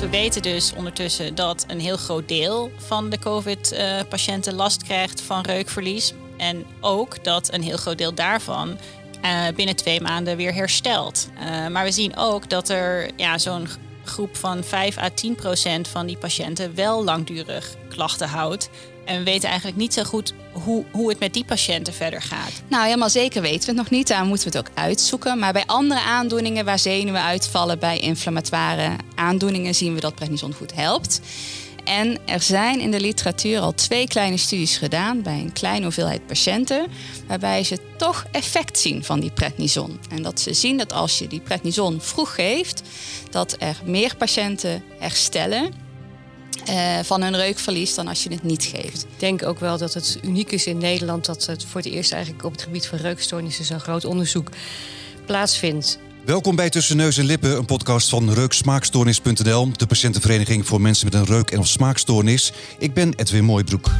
[0.00, 5.42] we weten dus ondertussen dat een heel groot deel van de COVID-patiënten last krijgt van
[5.42, 6.12] reukverlies.
[6.36, 8.78] En ook dat een heel groot deel daarvan
[9.24, 11.28] uh, binnen twee maanden weer herstelt.
[11.38, 13.68] Uh, maar we zien ook dat er ja, zo'n
[14.04, 18.70] groep van 5 à 10 procent van die patiënten wel langdurig klachten houdt.
[19.06, 22.62] En we weten eigenlijk niet zo goed hoe, hoe het met die patiënten verder gaat.
[22.68, 24.08] Nou, helemaal zeker weten we het nog niet.
[24.08, 25.38] Daar moeten we het ook uitzoeken.
[25.38, 30.74] Maar bij andere aandoeningen waar zenuwen uitvallen, bij inflammatoire aandoeningen, zien we dat prednison goed
[30.74, 31.20] helpt.
[31.84, 36.26] En er zijn in de literatuur al twee kleine studies gedaan bij een kleine hoeveelheid
[36.26, 36.86] patiënten,
[37.26, 40.00] waarbij ze toch effect zien van die prednison.
[40.10, 42.82] En dat ze zien dat als je die prednison vroeg geeft,
[43.30, 45.85] dat er meer patiënten herstellen
[46.70, 49.02] uh, van hun reukverlies dan als je het niet geeft.
[49.02, 52.12] Ik denk ook wel dat het uniek is in Nederland dat het voor het eerst
[52.12, 54.48] eigenlijk op het gebied van reukstoornissen zo'n groot onderzoek
[55.26, 55.98] plaatsvindt.
[56.24, 61.14] Welkom bij Tussen Neus en Lippen, een podcast van Reuksmaakstoornis.nl, de patiëntenvereniging voor mensen met
[61.14, 62.52] een reuk- en of smaakstoornis.
[62.78, 63.90] Ik ben Edwin Mooibroek.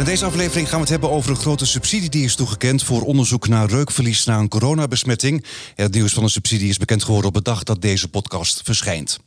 [0.00, 3.02] In deze aflevering gaan we het hebben over een grote subsidie die is toegekend voor
[3.02, 5.44] onderzoek naar reukverlies na een coronabesmetting.
[5.74, 9.18] Het nieuws van de subsidie is bekend geworden op de dag dat deze podcast verschijnt.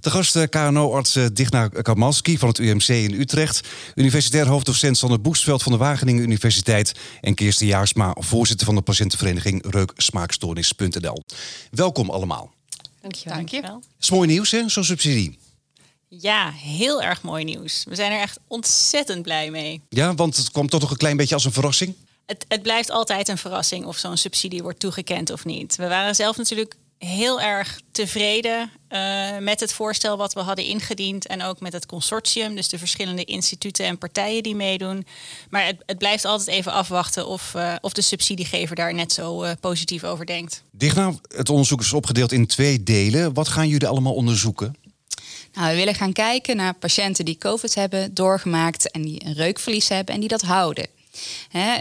[0.00, 5.20] De gast eh, KNO-arts eh, Digna Kamalski van het UMC in Utrecht, universitair hoofddocent Sander
[5.20, 11.22] Boestveld van de Wageningen Universiteit en Kirsten Jaarsma, voorzitter van de patiëntenvereniging Reuksmaakstoornis.nl.
[11.70, 12.52] Welkom allemaal.
[13.00, 13.36] Dankjewel.
[13.36, 13.72] Dankjewel.
[13.72, 15.38] Dat is mooi nieuws, hè, zo'n subsidie.
[16.20, 17.84] Ja, heel erg mooi nieuws.
[17.88, 19.80] We zijn er echt ontzettend blij mee.
[19.88, 21.94] Ja, want het kwam toch nog een klein beetje als een verrassing?
[22.26, 25.76] Het, het blijft altijd een verrassing of zo'n subsidie wordt toegekend of niet.
[25.76, 31.26] We waren zelf natuurlijk heel erg tevreden uh, met het voorstel wat we hadden ingediend
[31.26, 35.06] en ook met het consortium, dus de verschillende instituten en partijen die meedoen.
[35.50, 39.44] Maar het, het blijft altijd even afwachten of, uh, of de subsidiegever daar net zo
[39.44, 40.62] uh, positief over denkt.
[40.70, 43.34] Digna, het onderzoek is opgedeeld in twee delen.
[43.34, 44.76] Wat gaan jullie allemaal onderzoeken?
[45.52, 49.88] Nou, we willen gaan kijken naar patiënten die COVID hebben doorgemaakt en die een reukverlies
[49.88, 50.86] hebben en die dat houden.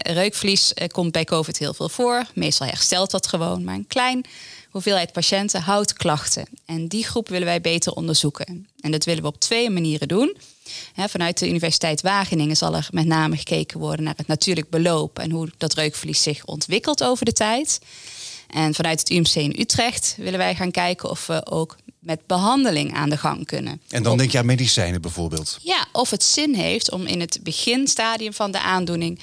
[0.01, 2.25] Reukverlies eh, komt bij COVID heel veel voor.
[2.33, 4.25] Meestal herstelt dat gewoon, maar een klein
[4.69, 6.45] hoeveelheid patiënten houdt klachten.
[6.65, 8.67] En die groep willen wij beter onderzoeken.
[8.79, 10.37] En dat willen we op twee manieren doen.
[10.95, 15.31] Vanuit de Universiteit Wageningen zal er met name gekeken worden naar het natuurlijk beloop en
[15.31, 17.79] hoe dat reukverlies zich ontwikkelt over de tijd.
[18.47, 22.93] En vanuit het UMC in Utrecht willen wij gaan kijken of we ook met behandeling
[22.93, 23.81] aan de gang kunnen.
[23.89, 25.59] En dan denk je aan medicijnen bijvoorbeeld?
[25.61, 29.19] Ja, of het zin heeft om in het beginstadium van de aandoening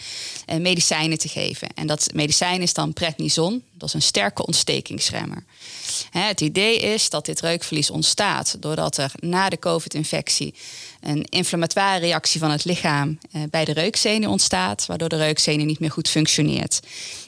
[0.46, 1.68] eh, medicijnen te geven.
[1.74, 3.62] En dat medicijn is dan prednison.
[3.72, 5.44] Dat is een sterke ontstekingsremmer.
[6.10, 10.54] Het idee is dat dit reukverlies ontstaat doordat er na de COVID-infectie
[11.00, 15.80] een inflammatoire reactie van het lichaam eh, bij de reukzenuw ontstaat, waardoor de reukzenuw niet
[15.80, 16.80] meer goed functioneert.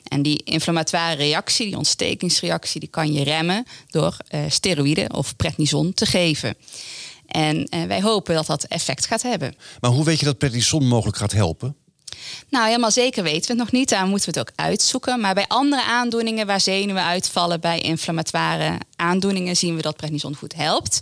[0.04, 5.94] En die inflammatoire reactie, die ontstekingsreactie, die kan je remmen door uh, steroïden of prednison
[5.94, 6.54] te geven.
[7.26, 9.54] En uh, wij hopen dat dat effect gaat hebben.
[9.80, 11.76] Maar hoe weet je dat prednison mogelijk gaat helpen?
[12.48, 13.88] Nou, helemaal zeker weten we het nog niet.
[13.88, 15.20] Daar moeten we het ook uitzoeken.
[15.20, 20.54] Maar bij andere aandoeningen waar zenuwen uitvallen, bij inflammatoire aandoeningen, zien we dat prednison goed
[20.54, 21.00] helpt.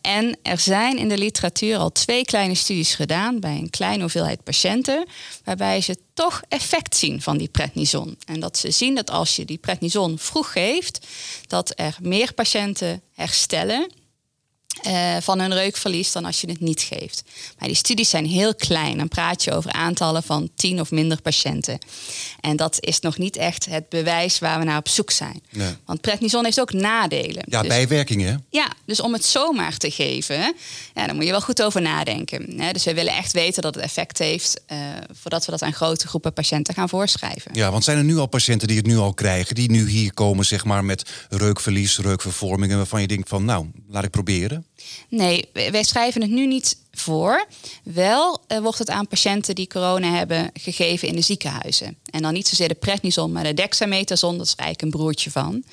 [0.00, 4.42] En er zijn in de literatuur al twee kleine studies gedaan bij een kleine hoeveelheid
[4.42, 5.06] patiënten,
[5.44, 8.16] waarbij ze toch effect zien van die prednison.
[8.26, 11.06] En dat ze zien dat als je die prednison vroeg geeft,
[11.46, 13.90] dat er meer patiënten herstellen
[14.86, 17.22] uh, van hun reukverlies dan als je het niet geeft.
[17.58, 18.98] Maar die studies zijn heel klein.
[18.98, 21.78] Dan praat je over aantallen van tien of minder patiënten.
[22.40, 25.42] En dat is nog niet echt het bewijs waar we naar op zoek zijn.
[25.50, 25.74] Nee.
[25.84, 27.44] Want prednison heeft ook nadelen.
[27.48, 28.44] Ja, dus, bijwerkingen.
[28.50, 30.54] Ja, dus om het zomaar te geven,
[30.94, 32.60] ja, dan moet je wel goed over nadenken.
[32.60, 32.72] Hè?
[32.72, 34.78] Dus we willen echt weten dat het effect heeft uh,
[35.12, 37.50] voordat we dat aan grote groepen patiënten gaan voorschrijven.
[37.54, 40.14] Ja, want zijn er nu al patiënten die het nu al krijgen, die nu hier
[40.14, 44.65] komen zeg maar, met reukverlies, reukvervormingen, waarvan je denkt van nou, laat ik proberen?
[45.08, 47.46] Nee, wij schrijven het nu niet voor.
[47.82, 51.96] Wel uh, wordt het aan patiënten die corona hebben gegeven in de ziekenhuizen.
[52.10, 54.38] En dan niet zozeer de prednison, maar de dexamethason.
[54.38, 55.64] Dat is eigenlijk een broertje van.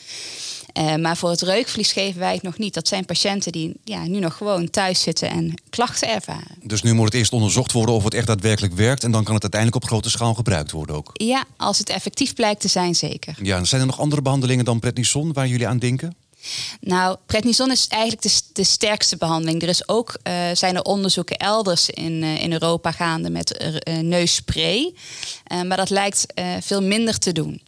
[0.77, 2.73] Uh, maar voor het reukverlies geven wij het nog niet.
[2.73, 6.57] Dat zijn patiënten die ja, nu nog gewoon thuis zitten en klachten ervaren.
[6.63, 9.03] Dus nu moet het eerst onderzocht worden of het echt daadwerkelijk werkt.
[9.03, 11.09] En dan kan het uiteindelijk op grote schaal gebruikt worden ook.
[11.13, 13.35] Ja, als het effectief blijkt te zijn, zeker.
[13.41, 16.15] Ja, zijn er nog andere behandelingen dan prednison waar jullie aan denken?
[16.79, 19.61] Nou, prednison is eigenlijk de, de sterkste behandeling.
[19.61, 23.97] Er is ook, uh, zijn er onderzoeken elders in, uh, in Europa gaande met uh,
[23.97, 24.93] neusspray.
[25.65, 26.25] maar dat lijkt
[26.59, 27.61] veel minder te doen.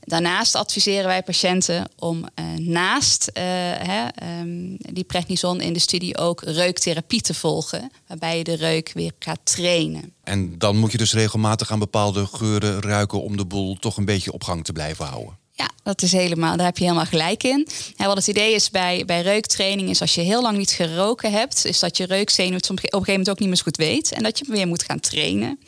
[0.00, 2.24] Daarnaast adviseren wij patiënten om
[2.56, 4.06] naast hè,
[4.40, 9.12] um, die prednison in de studie ook reuktherapie te volgen, waarbij je de reuk weer
[9.18, 10.12] gaat trainen.
[10.22, 14.04] En dan moet je dus regelmatig aan bepaalde geuren ruiken om de boel toch een
[14.04, 15.38] beetje op gang te blijven houden.
[15.56, 17.68] Ja, dat is helemaal, daar heb je helemaal gelijk in.
[17.96, 21.32] En wat het idee is bij, bij reuktraining is als je heel lang niet geroken
[21.32, 23.76] hebt, is dat je reukzenuw het op een gegeven moment ook niet meer zo goed
[23.76, 24.12] weet.
[24.12, 25.58] En dat je weer moet gaan trainen.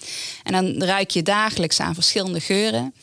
[0.42, 2.94] En dan ruik je dagelijks aan verschillende geuren.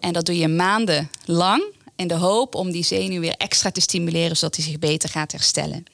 [0.00, 1.62] En dat doe je maanden lang
[1.96, 5.32] in de hoop om die zenuw weer extra te stimuleren, zodat hij zich beter gaat
[5.32, 5.84] herstellen.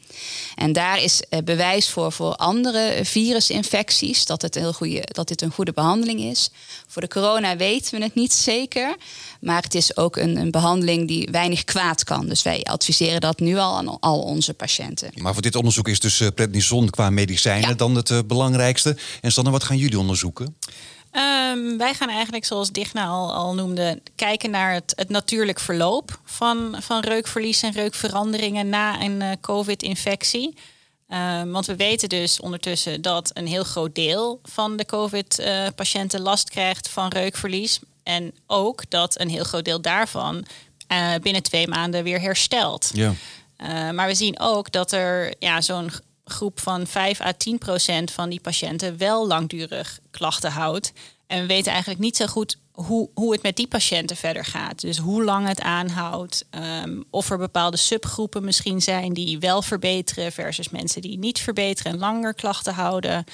[0.54, 5.28] En daar is eh, bewijs voor voor andere virusinfecties dat, het een heel goede, dat
[5.28, 6.50] dit een goede behandeling is.
[6.86, 8.96] Voor de corona weten we het niet zeker,
[9.40, 12.26] maar het is ook een, een behandeling die weinig kwaad kan.
[12.26, 15.10] Dus wij adviseren dat nu al aan al onze patiënten.
[15.14, 18.96] Maar voor dit onderzoek is dus uh, prednison qua medicijnen dan het uh, belangrijkste.
[19.20, 20.56] En Sanne, wat gaan jullie onderzoeken?
[21.18, 26.20] Um, wij gaan eigenlijk, zoals Digna al, al noemde, kijken naar het, het natuurlijk verloop
[26.24, 30.56] van, van reukverlies en reukveranderingen na een uh, COVID-infectie.
[31.08, 36.50] Um, want we weten dus ondertussen dat een heel groot deel van de COVID-patiënten last
[36.50, 37.80] krijgt van reukverlies.
[38.02, 40.44] En ook dat een heel groot deel daarvan
[40.92, 42.90] uh, binnen twee maanden weer herstelt.
[42.92, 43.14] Ja.
[43.62, 45.90] Uh, maar we zien ook dat er ja, zo'n
[46.28, 50.92] groep van 5 à 10 procent van die patiënten wel langdurig klachten houdt.
[51.26, 54.80] En we weten eigenlijk niet zo goed hoe, hoe het met die patiënten verder gaat.
[54.80, 56.46] Dus hoe lang het aanhoudt.
[56.84, 61.92] Um, of er bepaalde subgroepen misschien zijn die wel verbeteren versus mensen die niet verbeteren
[61.92, 63.24] en langer klachten houden.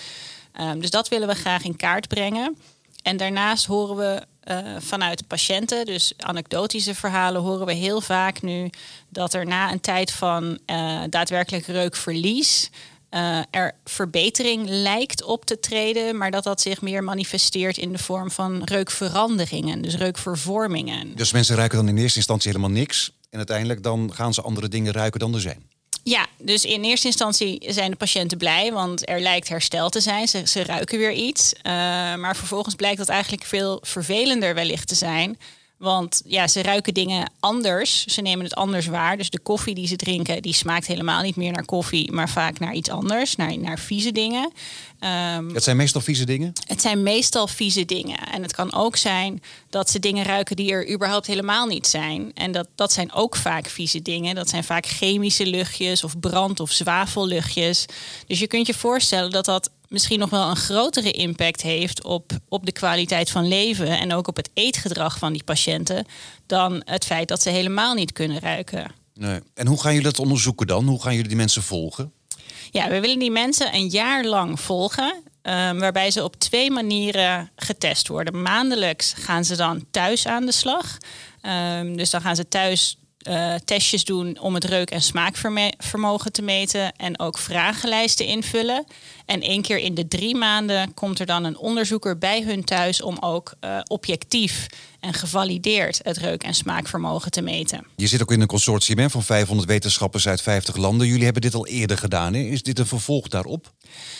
[0.60, 2.56] Um, dus dat willen we graag in kaart brengen.
[3.02, 8.70] En daarnaast horen we uh, vanuit patiënten, dus anekdotische verhalen, horen we heel vaak nu
[9.08, 12.70] dat er na een tijd van uh, daadwerkelijk reukverlies
[13.14, 17.98] uh, er verbetering lijkt op te treden, maar dat dat zich meer manifesteert in de
[17.98, 21.16] vorm van reukveranderingen, dus reukvervormingen.
[21.16, 24.68] Dus mensen ruiken dan in eerste instantie helemaal niks en uiteindelijk dan gaan ze andere
[24.68, 25.62] dingen ruiken dan er zijn.
[26.06, 30.28] Ja, dus in eerste instantie zijn de patiënten blij, want er lijkt herstel te zijn.
[30.28, 31.52] Ze, ze ruiken weer iets.
[31.56, 31.62] Uh,
[32.14, 35.38] maar vervolgens blijkt dat eigenlijk veel vervelender wellicht te zijn.
[35.76, 38.04] Want ja, ze ruiken dingen anders.
[38.06, 39.16] Ze nemen het anders waar.
[39.16, 42.58] Dus de koffie die ze drinken, die smaakt helemaal niet meer naar koffie, maar vaak
[42.58, 44.52] naar iets anders, naar, naar vieze dingen.
[45.36, 46.52] Um, het zijn meestal vieze dingen?
[46.66, 48.18] Het zijn meestal vieze dingen.
[48.32, 52.30] En het kan ook zijn dat ze dingen ruiken die er überhaupt helemaal niet zijn.
[52.34, 54.34] En dat, dat zijn ook vaak vieze dingen.
[54.34, 57.86] Dat zijn vaak chemische luchtjes of brand- of zwavelluchtjes.
[58.26, 62.32] Dus je kunt je voorstellen dat dat misschien nog wel een grotere impact heeft op,
[62.48, 66.06] op de kwaliteit van leven en ook op het eetgedrag van die patiënten
[66.46, 68.90] dan het feit dat ze helemaal niet kunnen ruiken.
[69.14, 69.40] Nee.
[69.54, 70.86] En hoe gaan jullie dat onderzoeken dan?
[70.86, 72.12] Hoe gaan jullie die mensen volgen?
[72.70, 75.22] Ja, we willen die mensen een jaar lang volgen.
[75.42, 78.42] Um, waarbij ze op twee manieren getest worden.
[78.42, 80.98] Maandelijks gaan ze dan thuis aan de slag.
[81.42, 82.96] Um, dus dan gaan ze thuis
[83.28, 88.84] uh, testjes doen om het reuk- en smaakvermogen te meten en ook vragenlijsten invullen.
[89.24, 93.02] En één keer in de drie maanden komt er dan een onderzoeker bij hun thuis
[93.02, 94.66] om ook uh, objectief
[95.04, 97.86] en gevalideerd het reuk- en smaakvermogen te meten.
[97.96, 101.06] Je zit ook in een consortium van 500 wetenschappers uit 50 landen.
[101.06, 102.34] Jullie hebben dit al eerder gedaan.
[102.34, 102.40] Hè?
[102.40, 103.72] Is dit een vervolg daarop?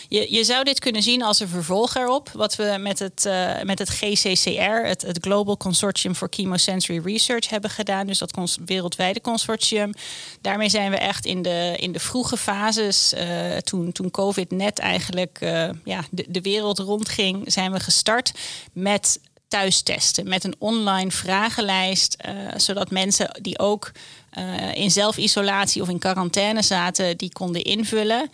[0.07, 2.29] Je, je zou dit kunnen zien als een vervolg erop.
[2.33, 7.49] Wat we met het, uh, met het GCCR, het, het Global Consortium for Chemosensory Research,
[7.49, 8.07] hebben gedaan.
[8.07, 9.93] Dus dat cons wereldwijde consortium.
[10.41, 14.79] Daarmee zijn we echt in de, in de vroege fases, uh, toen, toen COVID net
[14.79, 14.94] eigenlijk
[15.41, 18.31] uh, ja, de, de wereld rondging, zijn we gestart
[18.73, 23.91] met thuistesten met een online vragenlijst, uh, zodat mensen die ook
[24.37, 28.29] uh, in zelfisolatie of in quarantaine zaten, die konden invullen.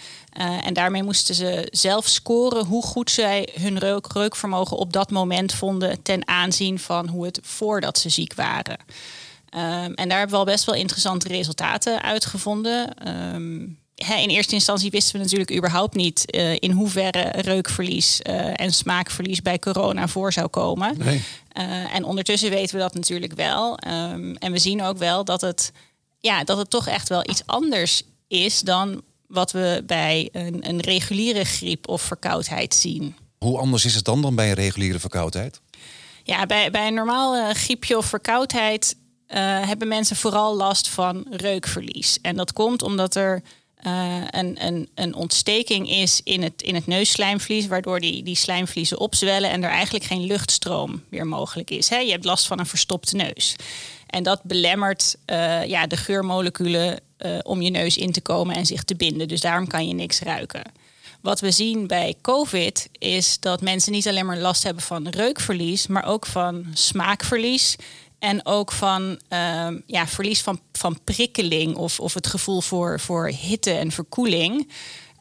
[0.64, 5.54] En daarmee moesten ze zelf scoren hoe goed zij hun reuk, reukvermogen op dat moment
[5.54, 8.78] vonden ten aanzien van hoe het voordat ze ziek waren.
[9.56, 13.08] Um, en daar hebben we al best wel interessante resultaten uitgevonden.
[13.34, 18.74] Um, in eerste instantie wisten we natuurlijk überhaupt niet uh, in hoeverre reukverlies uh, en
[18.74, 20.98] smaakverlies bij corona voor zou komen.
[20.98, 21.24] Nee.
[21.58, 23.80] Uh, en ondertussen weten we dat natuurlijk wel.
[23.88, 25.72] Um, en we zien ook wel dat het,
[26.20, 30.80] ja, dat het toch echt wel iets anders is dan wat we bij een, een
[30.80, 33.16] reguliere griep of verkoudheid zien.
[33.38, 35.62] Hoe anders is het dan dan bij een reguliere verkoudheid?
[36.24, 38.96] Ja, bij, bij een normaal griepje of verkoudheid
[39.66, 42.18] hebben mensen vooral last van reukverlies.
[42.22, 43.42] En dat komt omdat er
[43.88, 49.00] uh, een, een, een ontsteking is in het, in het neusslijmvlies, waardoor die, die slijmvliezen
[49.00, 51.90] opzwellen en er eigenlijk geen luchtstroom meer mogelijk is.
[51.90, 51.98] Hè?
[51.98, 53.56] Je hebt last van een verstopte neus.
[54.08, 58.66] En dat belemmert uh, ja, de geurmoleculen uh, om je neus in te komen en
[58.66, 59.28] zich te binden.
[59.28, 60.62] Dus daarom kan je niks ruiken.
[61.22, 65.88] Wat we zien bij COVID is dat mensen niet alleen maar last hebben van reukverlies,
[65.88, 67.76] maar ook van smaakverlies
[68.22, 73.28] en ook van uh, ja, verlies van, van prikkeling of, of het gevoel voor, voor
[73.28, 74.72] hitte en verkoeling.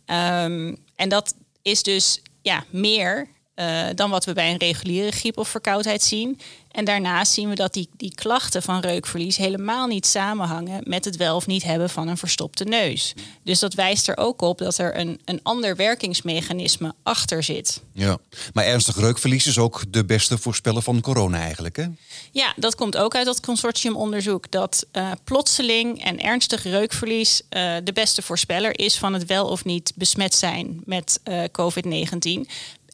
[0.07, 5.39] Um, en dat is dus ja, meer uh, dan wat we bij een reguliere griep
[5.39, 6.41] of verkoudheid zien.
[6.71, 11.17] En daarnaast zien we dat die, die klachten van reukverlies helemaal niet samenhangen met het
[11.17, 13.15] wel of niet hebben van een verstopte neus.
[13.43, 17.83] Dus dat wijst er ook op dat er een, een ander werkingsmechanisme achter zit.
[17.93, 18.19] Ja,
[18.53, 21.87] maar ernstig reukverlies is ook de beste voorspeller van corona eigenlijk, hè?
[22.33, 24.51] Ja, dat komt ook uit dat consortiumonderzoek.
[24.51, 29.65] Dat uh, plotseling en ernstig reukverlies uh, de beste voorspeller is van het wel of
[29.65, 32.51] niet besmet zijn met uh, COVID-19.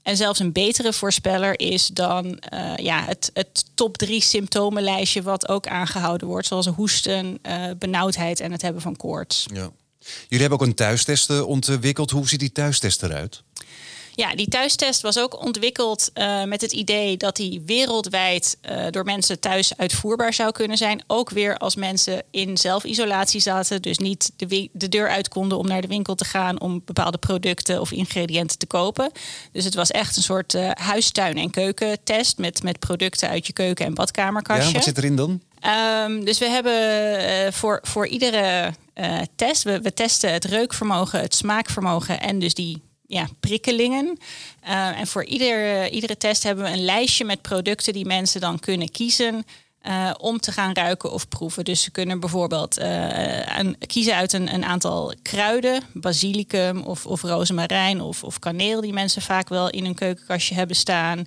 [0.06, 5.48] En zelfs een betere voorspeller is dan uh, ja, het, het top drie symptomenlijstje wat
[5.48, 6.46] ook aangehouden wordt.
[6.46, 9.46] Zoals hoesten, uh, benauwdheid en het hebben van koorts.
[9.52, 9.70] Ja.
[10.28, 12.10] Jullie hebben ook een thuistest ontwikkeld.
[12.10, 13.42] Hoe ziet die thuistest eruit?
[14.16, 19.04] Ja, die thuistest was ook ontwikkeld uh, met het idee dat die wereldwijd uh, door
[19.04, 21.04] mensen thuis uitvoerbaar zou kunnen zijn.
[21.06, 25.66] Ook weer als mensen in zelfisolatie zaten, dus niet de, de deur uit konden om
[25.66, 29.10] naar de winkel te gaan om bepaalde producten of ingrediënten te kopen.
[29.52, 33.52] Dus het was echt een soort uh, huistuin- en keukentest met, met producten uit je
[33.52, 34.68] keuken- en badkamerkastje.
[34.68, 35.40] Ja, wat zit erin dan?
[36.04, 38.72] Um, dus we hebben voor, voor iedere
[39.36, 44.18] test, we, we testen het reukvermogen, het smaakvermogen en dus die ja, prikkelingen.
[44.68, 48.58] Uh, en voor ieder, iedere test hebben we een lijstje met producten die mensen dan
[48.58, 49.44] kunnen kiezen.
[49.88, 51.64] Uh, om te gaan ruiken of proeven.
[51.64, 57.22] Dus ze kunnen bijvoorbeeld uh, een, kiezen uit een, een, aantal kruiden, basilicum of, of
[57.22, 61.26] rozemarijn of, of kaneel, die mensen vaak wel in hun keukenkastje hebben staan.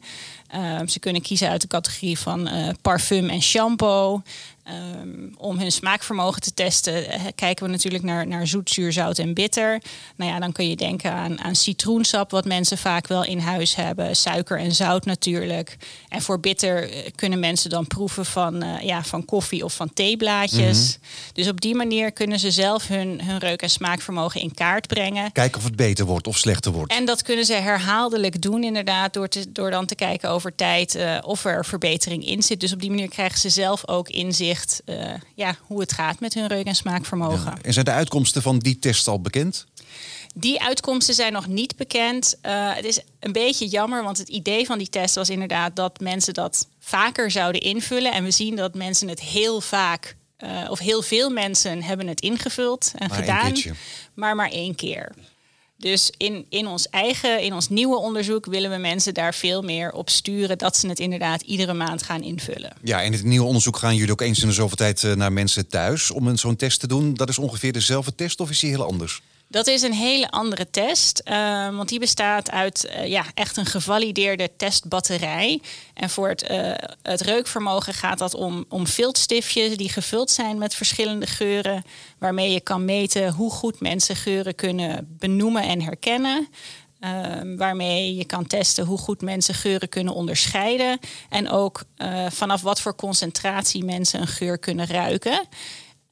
[0.85, 2.49] Ze kunnen kiezen uit de categorie van
[2.81, 4.21] parfum en shampoo.
[5.01, 9.33] Um, om hun smaakvermogen te testen, kijken we natuurlijk naar, naar zoet, zuur, zout en
[9.33, 9.81] bitter.
[10.15, 13.75] Nou ja, dan kun je denken aan, aan citroensap, wat mensen vaak wel in huis
[13.75, 14.15] hebben.
[14.15, 15.77] Suiker en zout natuurlijk.
[16.09, 20.77] En voor bitter kunnen mensen dan proeven van, uh, ja, van koffie of van theeblaadjes.
[20.77, 21.33] Mm -hmm.
[21.33, 25.31] Dus op die manier kunnen ze zelf hun, hun reuk- en smaakvermogen in kaart brengen.
[25.31, 26.91] Kijken of het beter wordt of slechter wordt.
[26.91, 30.95] En dat kunnen ze herhaaldelijk doen, inderdaad, door, te, door dan te kijken over tijd
[30.95, 32.59] uh, of er verbetering in zit.
[32.59, 36.33] Dus op die manier krijgen ze zelf ook inzicht uh, ja, hoe het gaat met
[36.33, 37.51] hun reuk- en smaakvermogen.
[37.55, 37.57] Ja.
[37.61, 39.65] En zijn de uitkomsten van die test al bekend?
[40.35, 42.37] Die uitkomsten zijn nog niet bekend.
[42.45, 45.99] Uh, het is een beetje jammer, want het idee van die test was inderdaad dat
[45.99, 48.13] mensen dat vaker zouden invullen.
[48.13, 52.21] En we zien dat mensen het heel vaak, uh, of heel veel mensen hebben het
[52.21, 53.53] ingevuld en maar gedaan,
[54.13, 55.11] maar maar één keer.
[55.79, 59.91] Dus in, in ons eigen, in ons nieuwe onderzoek willen we mensen daar veel meer
[59.91, 62.73] op sturen dat ze het inderdaad iedere maand gaan invullen.
[62.83, 65.67] Ja, in het nieuwe onderzoek gaan jullie ook eens in de zoveel tijd naar mensen
[65.67, 67.13] thuis om zo'n test te doen.
[67.13, 69.21] Dat is ongeveer dezelfde test of is die heel anders?
[69.51, 73.65] Dat is een hele andere test, uh, want die bestaat uit uh, ja, echt een
[73.65, 75.61] gevalideerde testbatterij.
[75.93, 80.75] En voor het, uh, het reukvermogen gaat dat om, om viltstiftjes die gevuld zijn met
[80.75, 81.83] verschillende geuren,
[82.19, 86.47] waarmee je kan meten hoe goed mensen geuren kunnen benoemen en herkennen.
[86.99, 90.99] Uh, waarmee je kan testen hoe goed mensen geuren kunnen onderscheiden.
[91.29, 95.47] En ook uh, vanaf wat voor concentratie mensen een geur kunnen ruiken.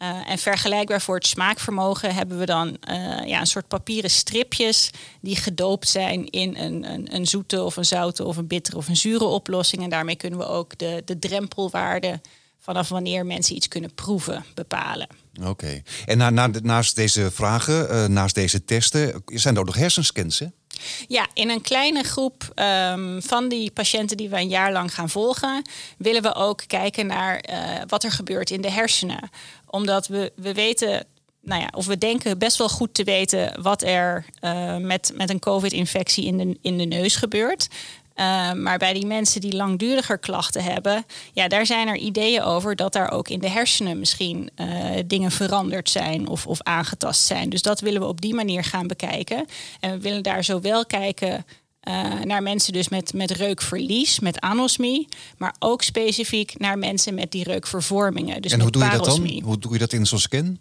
[0.02, 4.90] Uh, en vergelijkbaar voor het smaakvermogen hebben we dan uh, ja, een soort papieren stripjes
[5.22, 8.88] die gedoopt zijn in een, een, een, zoete of een zoute of een bittere of
[8.88, 9.84] een zure oplossing.
[9.84, 12.22] En daarmee kunnen we ook de, de drempelwaarde
[12.60, 15.08] vanaf wanneer mensen iets kunnen proeven bepalen.
[15.44, 15.82] Oké.
[16.06, 20.40] En na, na, naast deze vragen, uh, naast deze testen, zijn er ook nog hersenscans,
[20.40, 20.48] hè?
[21.08, 25.10] Ja, in een kleine groep um, van die patiënten die we een jaar lang gaan
[25.10, 25.62] volgen,
[25.98, 27.58] willen we ook kijken naar uh,
[27.88, 29.30] wat er gebeurt in de hersenen.
[29.66, 31.06] Omdat we, we weten
[31.42, 35.30] nou ja, of we denken best wel goed te weten wat er uh, met, met
[35.30, 37.68] een COVID-infectie in de, in de neus gebeurt.
[38.20, 42.76] Uh, maar bij die mensen die langduriger klachten hebben, ja, daar zijn er ideeën over
[42.76, 44.68] dat daar ook in de hersenen misschien uh,
[45.06, 47.50] dingen veranderd zijn of, of aangetast zijn.
[47.50, 49.46] Dus dat willen we op die manier gaan bekijken.
[49.80, 51.46] En we willen daar zowel kijken
[51.88, 55.08] uh, naar mensen dus met, met reukverlies, met anosmie,
[55.38, 58.42] maar ook specifiek naar mensen met die reukvervormingen.
[58.42, 59.28] Dus en hoe doe je parosmie.
[59.28, 59.50] dat dan?
[59.50, 60.58] Hoe doe je dat in zo'n scan?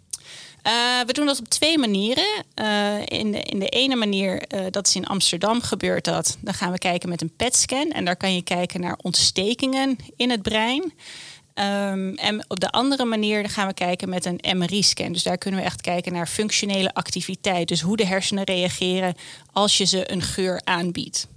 [0.67, 0.73] Uh,
[1.05, 2.43] we doen dat op twee manieren.
[2.55, 6.37] Uh, in, de, in de ene manier, uh, dat is in Amsterdam gebeurt dat.
[6.41, 7.91] Dan gaan we kijken met een PET-scan.
[7.91, 10.81] En daar kan je kijken naar ontstekingen in het brein.
[10.83, 15.11] Um, en op de andere manier dan gaan we kijken met een MRI-scan.
[15.11, 17.67] Dus daar kunnen we echt kijken naar functionele activiteit.
[17.67, 19.15] Dus hoe de hersenen reageren
[19.51, 21.27] als je ze een geur aanbiedt.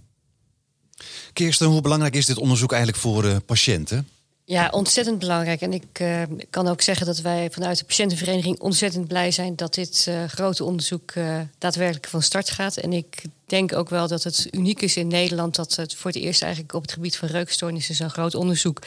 [1.33, 4.09] Kirsten, hoe belangrijk is dit onderzoek eigenlijk voor patiënten?
[4.51, 5.61] Ja, ontzettend belangrijk.
[5.61, 9.75] En ik uh, kan ook zeggen dat wij vanuit de patiëntenvereniging ontzettend blij zijn dat
[9.75, 12.77] dit uh, grote onderzoek uh, daadwerkelijk van start gaat.
[12.77, 16.21] En ik denk ook wel dat het uniek is in Nederland dat het voor het
[16.21, 18.83] eerst eigenlijk op het gebied van reukstoornissen zo'n groot onderzoek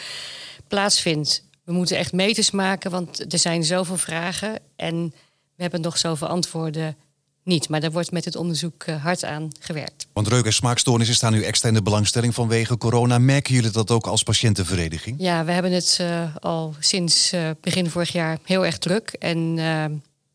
[0.67, 1.43] plaatsvindt.
[1.63, 5.13] We moeten echt meters maken, want er zijn zoveel vragen en
[5.55, 6.96] we hebben nog zoveel antwoorden
[7.44, 7.70] niet.
[7.70, 10.08] Maar daar wordt met het onderzoek hard aan gewerkt.
[10.14, 13.18] Want reuk- en smaakstoornissen staan nu extra in de belangstelling vanwege corona.
[13.18, 15.16] Merken jullie dat ook als patiëntenvereniging?
[15.20, 16.00] Ja, we hebben het
[16.40, 19.16] al sinds begin vorig jaar heel erg druk.
[19.20, 19.56] En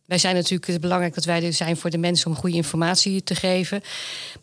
[0.04, 3.22] wij zijn natuurlijk het belangrijk dat wij er zijn voor de mensen om goede informatie
[3.22, 3.82] te geven.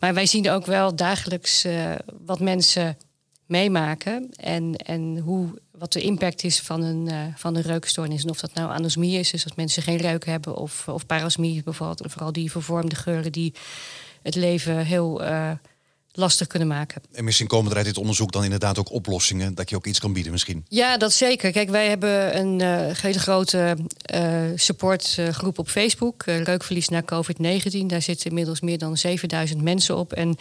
[0.00, 1.66] Maar wij zien ook wel dagelijks
[2.24, 2.96] wat mensen
[3.46, 8.22] meemaken en, en hoe, wat de impact is van een, uh, van een reukstoornis.
[8.22, 11.62] En of dat nou anosmie is, dus dat mensen geen reuk hebben, of, of parasmie
[11.62, 12.12] bijvoorbeeld.
[12.12, 13.54] Vooral die vervormde geuren die
[14.22, 15.50] het leven heel uh,
[16.12, 17.02] lastig kunnen maken.
[17.12, 19.98] En misschien komen er uit dit onderzoek dan inderdaad ook oplossingen dat je ook iets
[19.98, 20.64] kan bieden misschien.
[20.68, 21.52] Ja, dat zeker.
[21.52, 23.76] Kijk, wij hebben een uh, hele grote
[24.54, 26.22] supportgroep op Facebook.
[26.24, 27.86] Reukverlies na COVID-19.
[27.86, 30.12] Daar zitten inmiddels meer dan 7000 mensen op.
[30.12, 30.36] En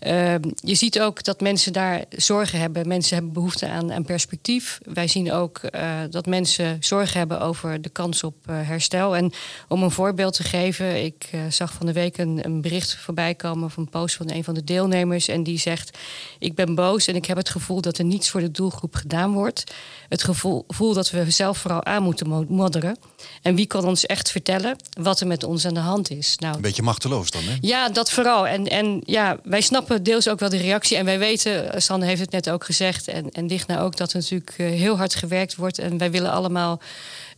[0.00, 2.88] Ehm, je ziet ook dat mensen daar zorgen hebben.
[2.88, 4.78] Mensen hebben behoefte aan, aan perspectief.
[4.82, 9.16] Wij zien ook uh, dat mensen zorgen hebben over de kans op uh, herstel.
[9.16, 9.32] En
[9.68, 13.34] om een voorbeeld te geven, ik uh, zag van de week een, een, bericht voorbij
[13.34, 15.28] komen van een post van een van de deelnemers.
[15.28, 15.98] En die zegt:
[16.38, 19.32] Ik ben boos en ik heb het gevoel dat er niets voor de doelgroep gedaan
[19.32, 19.64] wordt.
[20.08, 22.96] Het gevoel, gevoel dat we zelf vooral aan moeten modderen.
[23.42, 26.36] En wie kan ons echt vertellen wat er met ons aan de hand is?
[26.38, 27.56] Nou, een beetje machteloos dan, hè?
[27.60, 28.46] Ja, dat vooral.
[28.46, 30.96] En, en ja, wij snappen deels ook wel de reactie.
[30.96, 34.12] En wij weten, eh, Sanne heeft het net ook gezegd, en, en Digna ook, dat
[34.12, 35.78] er natuurlijk eh, heel hard gewerkt wordt.
[35.78, 36.80] En wij willen allemaal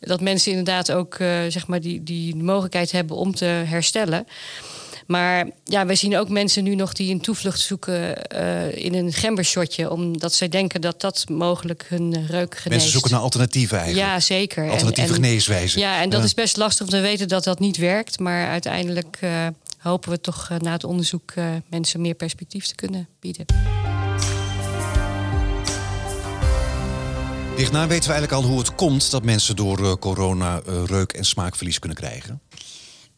[0.01, 4.27] dat mensen inderdaad ook uh, zeg maar die, die mogelijkheid hebben om te herstellen.
[5.07, 9.13] Maar ja, wij zien ook mensen nu nog die een toevlucht zoeken uh, in een
[9.13, 9.91] gembershotje.
[9.91, 12.69] Omdat zij denken dat dat mogelijk hun reuk geneest.
[12.69, 14.09] Mensen zoeken naar alternatieven eigenlijk.
[14.09, 14.71] Ja, zeker.
[14.71, 15.81] Alternatieve en, geneeswijzen.
[15.81, 18.19] Ja, en dat is best lastig om te weten dat dat niet werkt.
[18.19, 19.47] Maar uiteindelijk uh,
[19.83, 21.35] hopen we toch uh, na het onderzoek
[21.71, 23.47] mensen meer perspectief te kunnen bieden.
[27.57, 31.79] Dichtna weten we eigenlijk al hoe het komt dat mensen door corona reuk- en smaakverlies
[31.79, 32.41] kunnen krijgen.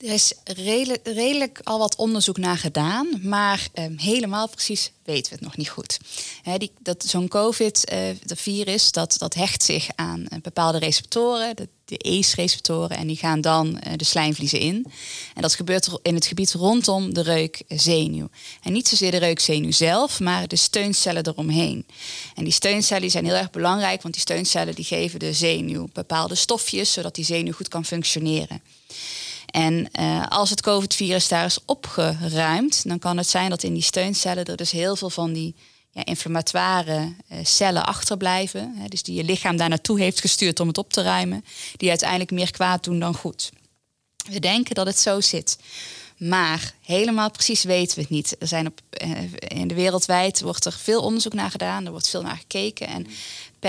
[0.05, 5.35] Er is redelijk, redelijk, al wat onderzoek naar gedaan, maar um, helemaal precies weten we
[5.35, 5.99] het nog niet goed.
[6.59, 11.99] Die, dat, zo'n COVID-virus, uh, dat, dat hecht zich aan uh, bepaalde receptoren, de, de
[11.99, 14.87] ACE-receptoren, en die gaan dan uh, de slijmvliezen in.
[15.35, 18.29] En dat gebeurt in het gebied rondom de reukzenuw.
[18.63, 21.87] En niet zozeer de reukzenuw zelf, maar de steuncellen eromheen.
[22.35, 26.35] En die steuncellen zijn heel erg belangrijk, want die steuncellen die geven de zenuw bepaalde
[26.35, 28.63] stofjes, zodat die zenuw goed kan functioneren.
[29.55, 33.83] En uh, als het COVID-virus daar is opgeruimd, dan kan het zijn dat in die
[33.83, 35.55] steuncellen er dus heel veel van die
[35.91, 38.75] ja, inflammatoire uh, cellen achterblijven.
[38.77, 41.45] Hè, dus die je lichaam daar naartoe heeft gestuurd om het op te ruimen,
[41.77, 43.53] die uiteindelijk meer kwaad doen dan goed.
[44.31, 45.59] We denken dat het zo zit.
[46.17, 48.37] Maar helemaal precies weten we het niet.
[48.39, 52.09] Er zijn op, uh, in de wereldwijd wordt er veel onderzoek naar gedaan, er wordt
[52.09, 52.87] veel naar gekeken.
[52.87, 53.07] En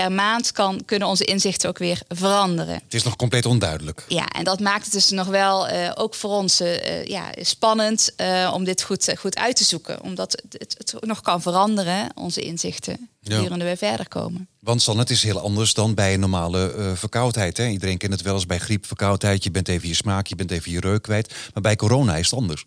[0.00, 2.74] per maand kan, kunnen onze inzichten ook weer veranderen.
[2.74, 4.04] Het is nog compleet onduidelijk.
[4.08, 8.12] Ja, en dat maakt het dus nog wel uh, ook voor ons uh, ja, spannend
[8.16, 10.02] uh, om dit goed, goed uit te zoeken.
[10.02, 13.70] Omdat het, het, nog kan veranderen, onze inzichten, gedurende ja.
[13.70, 14.48] we verder komen.
[14.60, 17.56] Want San, het is heel anders dan bij een normale verkoudheid.
[17.56, 17.68] Hè?
[17.68, 19.44] Iedereen kent het wel eens bij griep, verkoudheid.
[19.44, 21.34] Je bent even je smaak, je bent even je reuk kwijt.
[21.54, 22.64] Maar bij corona is het anders.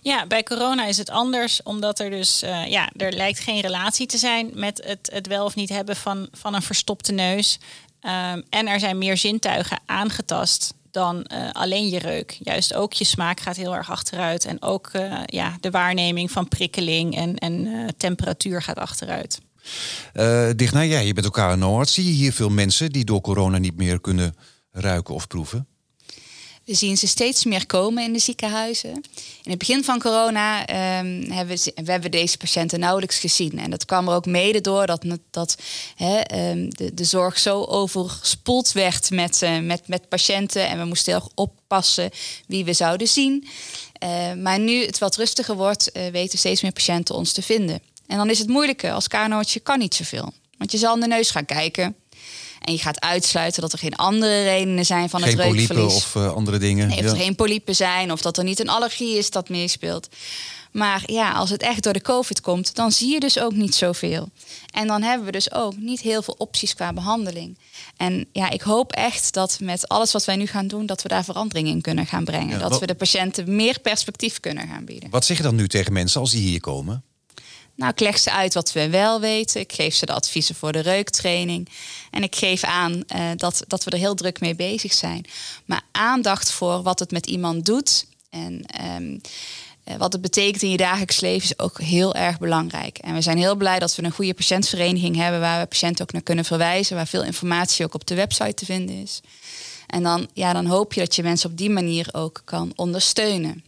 [0.00, 4.06] Ja, bij corona is het anders, omdat er dus, uh, ja, er lijkt geen relatie
[4.06, 7.58] te zijn met het, het wel of niet hebben van, van een verstopte neus.
[8.02, 12.38] Um, en er zijn meer zintuigen aangetast dan uh, alleen je reuk.
[12.42, 14.44] Juist ook je smaak gaat heel erg achteruit.
[14.44, 19.40] En ook uh, ja, de waarneming van prikkeling en, en temperatuur gaat achteruit.
[20.56, 23.76] Digna, jij je bent elkaar een Zie je hier veel mensen die door corona niet
[23.76, 24.34] meer kunnen
[24.70, 25.66] ruiken of proeven?
[26.72, 28.90] Zien ze steeds meer komen in de ziekenhuizen.
[29.42, 33.58] In het begin van corona um, hebben we, we hebben deze patiënten nauwelijks gezien.
[33.58, 35.56] En dat kwam er ook mede door dat, dat
[36.00, 40.68] um, de, de zorg zo overspoeld werd met, uh, met, met patiënten.
[40.68, 42.10] En we moesten heel erg oppassen
[42.46, 43.46] wie we zouden zien.
[44.04, 47.82] Uh, maar nu het wat rustiger wordt, uh, weten steeds meer patiënten ons te vinden.
[48.06, 48.92] En dan is het moeilijker.
[48.92, 50.32] Als kaarnootje kan niet zoveel.
[50.58, 51.96] Want je zal aan de neus gaan kijken.
[52.60, 55.66] En je gaat uitsluiten dat er geen andere redenen zijn van geen het reukverlies.
[55.66, 56.88] polypen of uh, andere dingen.
[56.88, 57.10] Nee, of ja.
[57.10, 60.08] er geen polypen zijn of dat er niet een allergie is dat meespeelt.
[60.70, 63.74] Maar ja, als het echt door de COVID komt, dan zie je dus ook niet
[63.74, 64.28] zoveel.
[64.70, 67.58] En dan hebben we dus ook niet heel veel opties qua behandeling.
[67.96, 71.08] En ja, ik hoop echt dat met alles wat wij nu gaan doen, dat we
[71.08, 72.48] daar verandering in kunnen gaan brengen.
[72.48, 72.80] Ja, dat wat...
[72.80, 75.10] we de patiënten meer perspectief kunnen gaan bieden.
[75.10, 77.04] Wat zeg je dan nu tegen mensen als die hier komen?
[77.74, 79.60] Nou, ik leg ze uit wat we wel weten.
[79.60, 81.68] Ik geef ze de adviezen voor de reuktraining.
[82.10, 85.24] En ik geef aan uh, dat, dat we er heel druk mee bezig zijn.
[85.64, 88.06] Maar aandacht voor wat het met iemand doet.
[88.30, 88.64] En
[88.96, 89.20] um,
[89.88, 92.98] uh, wat het betekent in je dagelijks leven is ook heel erg belangrijk.
[92.98, 96.12] En we zijn heel blij dat we een goede patiëntvereniging hebben waar we patiënten ook
[96.12, 99.20] naar kunnen verwijzen, waar veel informatie ook op de website te vinden is.
[99.86, 103.64] En dan, ja, dan hoop je dat je mensen op die manier ook kan ondersteunen.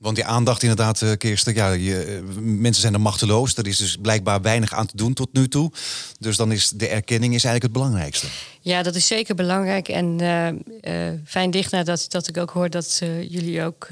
[0.00, 3.56] Want die aandacht inderdaad, uh, Kirsten, ja, je, eh, mensen zijn er machteloos.
[3.56, 5.72] Er is dus blijkbaar weinig aan te doen tot nu toe.
[6.18, 8.26] Dus dan is de erkenning is eigenlijk het belangrijkste.
[8.60, 9.88] Ja, dat is zeker belangrijk.
[9.88, 13.88] En uh, fijn dicht nadat dat ik ook hoor dat jullie ook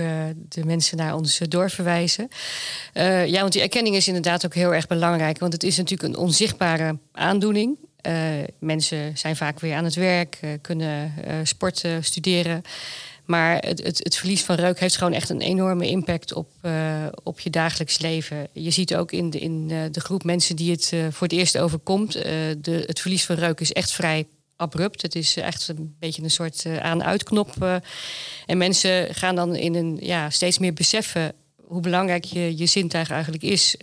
[0.48, 2.28] de mensen naar ons doorverwijzen.
[3.26, 5.38] ja, want die erkenning is inderdaad ook heel erg belangrijk.
[5.38, 7.76] Want het is natuurlijk een onzichtbare aandoening.
[8.58, 11.12] mensen zijn vaak weer aan het werk, kunnen
[11.44, 12.62] sporten, studeren.
[13.28, 17.06] Maar het, het, het, verlies van reuk heeft gewoon echt een enorme impact op, uh,
[17.22, 18.48] op je dagelijks leven.
[18.52, 21.36] Je ziet ook in de, in uh, de groep mensen die het uh, voor het
[21.36, 22.12] eerst overkomt.
[22.12, 25.02] de, het verlies van reuk is echt vrij abrupt.
[25.02, 27.80] Het is echt een beetje een soort aan-uitknop.
[28.46, 31.32] en mensen gaan dan in een ja, steeds meer beseffen
[31.64, 33.76] hoe belangrijk je, je zintuig eigenlijk is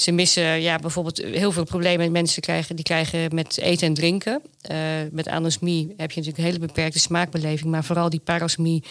[0.00, 4.42] ze missen ja, bijvoorbeeld heel veel problemen mensen krijgen, die krijgen met eten en drinken.
[4.70, 4.76] Uh,
[5.10, 7.70] met anosmie heb je natuurlijk een hele beperkte smaakbeleving.
[7.70, 8.84] Maar vooral die parosmie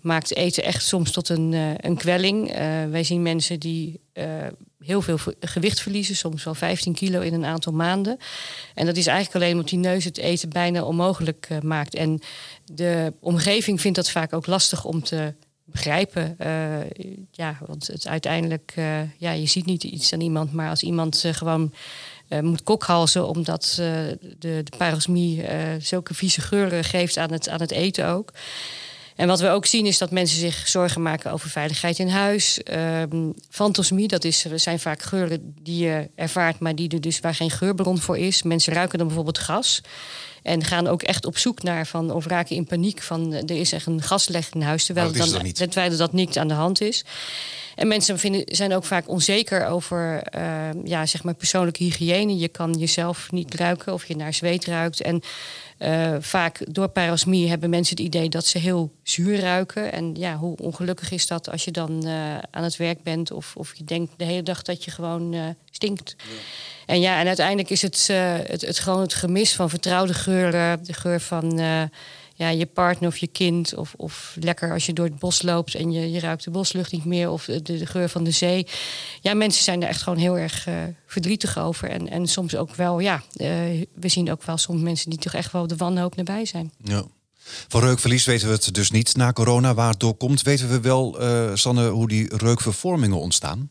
[0.00, 2.50] maakt eten echt soms tot een, uh, een kwelling.
[2.50, 2.56] Uh,
[2.90, 4.00] wij zien mensen die
[4.78, 8.18] heel veel gewicht verliezen, soms wel 15 kilo in een aantal maanden.
[8.74, 11.94] En dat is eigenlijk alleen omdat die neus het eten bijna onmogelijk maakt.
[11.94, 12.20] En
[12.72, 15.34] de omgeving vindt dat vaak ook lastig om te
[15.74, 16.36] begrijpen.
[16.40, 16.76] Uh,
[17.30, 21.22] ja, want het uiteindelijk, uh, ja, je ziet niet iets aan iemand, maar als iemand
[21.26, 21.72] uh, gewoon
[22.40, 25.44] moet kokhalzen omdat de, de parosmie
[25.78, 28.32] zulke vieze geuren geeft aan het, aan het eten ook.
[29.16, 32.62] En wat we ook zien is dat mensen zich zorgen maken over veiligheid in huis.
[32.62, 37.34] Ehm, fantosmie, dat is, zijn vaak geuren die je ervaart, maar die er dus waar
[37.34, 38.42] geen geurbron voor is.
[38.42, 39.80] Mensen ruiken dan bijvoorbeeld gas.
[40.44, 43.72] En gaan ook echt op zoek naar van of raken in paniek van er is
[43.72, 44.84] echt een gasleg in huis.
[44.84, 47.04] Terwijl, oh, dan, terwijl dat niet aan de hand is.
[47.74, 52.36] En mensen vinden, zijn ook vaak onzeker over uh, ja, zeg maar persoonlijke hygiëne.
[52.36, 55.00] Je kan jezelf niet ruiken of je naar zweet ruikt.
[55.00, 55.22] En
[55.78, 59.92] uh, vaak door parosmie hebben mensen het idee dat ze heel zuur ruiken.
[59.92, 63.56] En ja, hoe ongelukkig is dat als je dan uh, aan het werk bent of,
[63.56, 66.14] of je denkt de hele dag dat je gewoon stinkt.
[66.18, 66.24] Ja.
[66.86, 68.06] En ja, en uiteindelijk is het,
[68.46, 70.84] het, het, gewoon het gemis van vertrouwde geuren.
[70.84, 71.60] De geur van
[72.34, 73.74] ja, je partner of je kind.
[73.74, 76.92] Of, of lekker als je door het bos loopt en je, je ruikt de boslucht
[76.92, 77.30] niet meer.
[77.30, 78.66] Of de, de geur van de zee.
[79.20, 80.74] Ja, mensen zijn er echt gewoon heel erg uh,
[81.06, 81.90] verdrietig over.
[81.90, 83.22] En, en soms ook wel, ja,
[83.94, 86.72] we zien ook wel soms mensen die toch echt wel de wanhoop nabij zijn.
[86.82, 87.04] Ja.
[87.68, 89.74] Van reukverlies weten we het dus niet na corona.
[89.74, 91.16] Waar het door komt, weten we wel,
[91.56, 93.70] Sanne, hoe die reukvervormingen ontstaan?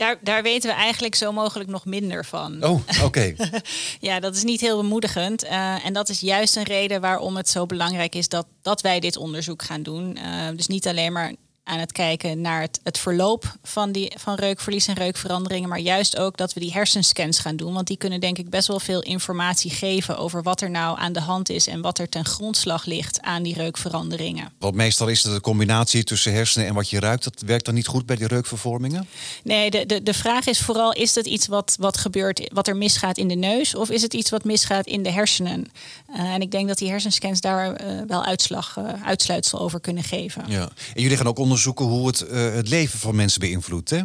[0.00, 2.64] Daar, daar weten we eigenlijk zo mogelijk nog minder van.
[2.64, 3.34] Oh, oké.
[4.00, 5.44] ja, dat is niet heel bemoedigend.
[5.44, 9.00] Uh, en dat is juist een reden waarom het zo belangrijk is dat, dat wij
[9.00, 10.16] dit onderzoek gaan doen.
[10.16, 11.32] Uh, dus niet alleen maar
[11.64, 15.68] aan het kijken naar het, het verloop van, die, van reukverlies en reukveranderingen.
[15.68, 17.72] Maar juist ook dat we die hersenscans gaan doen.
[17.72, 21.12] Want die kunnen denk ik best wel veel informatie geven over wat er nou aan
[21.12, 24.52] de hand is en wat er ten grondslag ligt aan die reukveranderingen.
[24.58, 27.24] Want meestal is het de combinatie tussen hersenen en wat je ruikt.
[27.24, 29.08] Dat werkt dan niet goed bij die reukvervormingen?
[29.42, 32.76] Nee, de, de, de vraag is vooral: is het iets wat, wat gebeurt, wat er
[32.76, 33.74] misgaat in de neus?
[33.74, 35.70] Of is het iets wat misgaat in de hersenen?
[36.10, 40.02] Uh, en ik denk dat die hersenscans daar uh, wel uitslag, uh, uitsluitsel over kunnen
[40.02, 40.44] geven.
[40.48, 40.68] Ja.
[40.94, 43.90] En jullie gaan ook onderzoeken onderzoeken hoe het uh, het leven van mensen beïnvloedt.
[43.90, 44.00] Hè?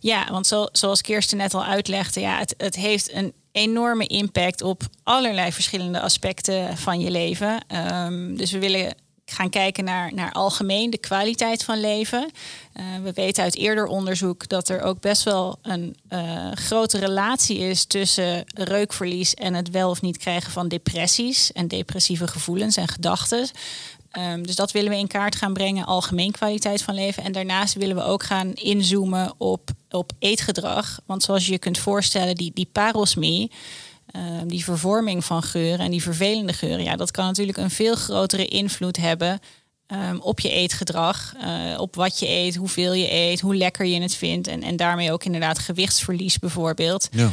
[0.00, 4.62] Ja, want zo, zoals Kirsten net al uitlegde, ja, het, het heeft een enorme impact
[4.62, 7.64] op allerlei verschillende aspecten van je leven.
[8.06, 12.30] Um, dus we willen gaan kijken naar, naar algemeen de kwaliteit van leven.
[12.74, 17.58] Uh, we weten uit eerder onderzoek dat er ook best wel een uh, grote relatie
[17.58, 22.88] is tussen reukverlies en het wel of niet krijgen van depressies en depressieve gevoelens en
[22.88, 23.48] gedachten.
[24.18, 27.22] Um, dus dat willen we in kaart gaan brengen, algemeen kwaliteit van leven.
[27.22, 31.00] En daarnaast willen we ook gaan inzoomen op, op eetgedrag.
[31.06, 33.50] Want zoals je je kunt voorstellen, die, die parosmie,
[34.16, 37.94] um, die vervorming van geuren en die vervelende geuren, ja, dat kan natuurlijk een veel
[37.94, 39.40] grotere invloed hebben
[39.86, 41.34] um, op je eetgedrag.
[41.42, 44.48] Uh, op wat je eet, hoeveel je eet, hoe lekker je het vindt.
[44.48, 47.08] En, en daarmee ook inderdaad gewichtsverlies bijvoorbeeld.
[47.12, 47.30] Ja.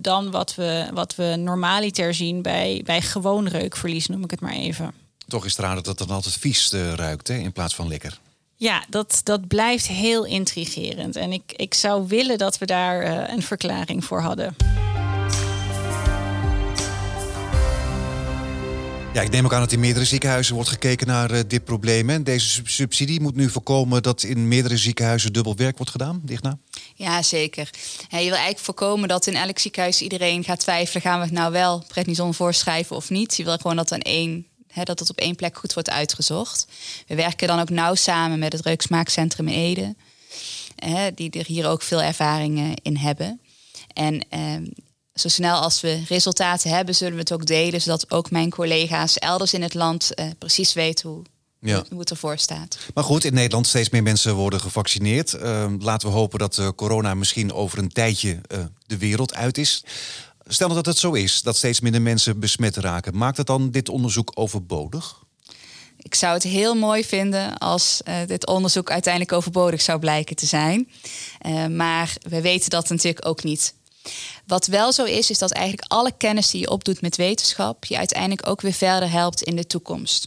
[0.00, 4.52] dan wat we, wat we normaliter zien bij, bij gewoon reukverlies, noem ik het maar
[4.52, 5.03] even.
[5.26, 7.88] Toch is het raar dat het dan altijd vies uh, ruikt hè, in plaats van
[7.88, 8.18] lekker.
[8.56, 11.16] Ja, dat, dat blijft heel intrigerend.
[11.16, 14.56] En ik, ik zou willen dat we daar uh, een verklaring voor hadden.
[19.14, 22.10] Ja, ik neem ook aan dat in meerdere ziekenhuizen wordt gekeken naar uh, dit probleem.
[22.10, 26.58] En deze subsidie moet nu voorkomen dat in meerdere ziekenhuizen dubbel werk wordt gedaan, Digna?
[26.94, 27.70] Ja, zeker.
[28.08, 31.02] je wil eigenlijk voorkomen dat in elk ziekenhuis iedereen gaat twijfelen...
[31.02, 33.36] gaan we het nou wel prednison voorschrijven of niet.
[33.36, 34.46] Je wil gewoon dat aan één
[34.82, 36.66] dat het op één plek goed wordt uitgezocht.
[37.06, 39.94] We werken dan ook nauw samen met het Reuksmaakcentrum in Ede.
[41.14, 43.40] die er hier ook veel ervaringen in hebben.
[43.94, 44.64] En ehm,
[45.14, 49.18] zo snel als we resultaten hebben, zullen we het ook delen, zodat ook mijn collega's
[49.18, 51.22] elders in het land eh, precies weten hoe,
[51.60, 51.84] ja.
[51.90, 52.78] hoe het ervoor staat.
[52.94, 55.34] Maar goed, in Nederland steeds meer mensen worden gevaccineerd.
[55.34, 59.58] Uh, laten we hopen dat uh, corona misschien over een tijdje uh, de wereld uit
[59.58, 59.84] is.
[60.46, 63.16] Stel dat het zo is, dat steeds minder mensen besmet raken.
[63.16, 65.22] Maakt het dan dit onderzoek overbodig?
[65.96, 70.46] Ik zou het heel mooi vinden als uh, dit onderzoek uiteindelijk overbodig zou blijken te
[70.46, 70.90] zijn.
[71.46, 73.74] Uh, maar we weten dat natuurlijk ook niet.
[74.46, 77.96] Wat wel zo is, is dat eigenlijk alle kennis die je opdoet met wetenschap je
[77.96, 80.26] uiteindelijk ook weer verder helpt in de toekomst.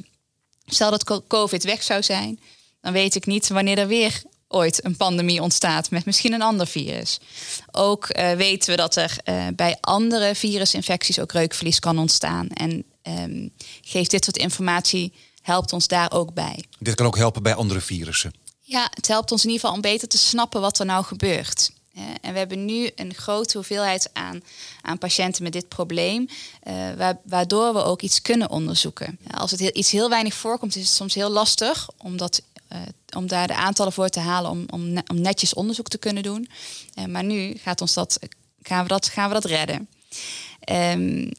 [0.65, 2.39] Stel dat COVID weg zou zijn,
[2.81, 6.67] dan weet ik niet wanneer er weer ooit een pandemie ontstaat met misschien een ander
[6.67, 7.19] virus.
[7.71, 12.49] Ook uh, weten we dat er uh, bij andere virusinfecties ook reukverlies kan ontstaan.
[12.49, 16.63] En um, geeft dit soort informatie, helpt ons daar ook bij.
[16.79, 18.33] Dit kan ook helpen bij andere virussen.
[18.61, 21.71] Ja, het helpt ons in ieder geval om beter te snappen wat er nou gebeurt.
[22.21, 24.43] En we hebben nu een grote hoeveelheid aan,
[24.81, 26.27] aan patiënten met dit probleem,
[26.67, 29.19] uh, waardoor we ook iets kunnen onderzoeken.
[29.31, 32.79] Als het heel, iets heel weinig voorkomt, is het soms heel lastig om, dat, uh,
[33.15, 36.49] om daar de aantallen voor te halen om, om, om netjes onderzoek te kunnen doen.
[36.99, 38.19] Uh, maar nu gaat ons dat,
[38.61, 39.87] gaan, we dat, gaan we dat redden.
[40.71, 41.31] Um,